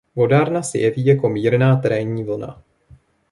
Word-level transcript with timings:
Vodárna 0.15 0.63
se 0.63 0.77
jeví 0.79 1.05
jako 1.05 1.29
mírná 1.29 1.75
terénní 1.75 2.23
vlna. 2.23 2.63